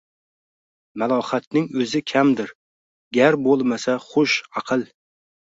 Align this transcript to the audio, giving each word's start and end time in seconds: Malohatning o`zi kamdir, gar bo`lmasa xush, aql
Malohatning 1.01 1.67
o`zi 1.83 2.01
kamdir, 2.13 2.49
gar 3.19 3.39
bo`lmasa 3.49 3.99
xush, 4.09 4.43
aql 4.65 4.91